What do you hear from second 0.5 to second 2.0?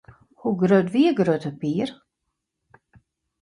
grut wie Grutte Pier?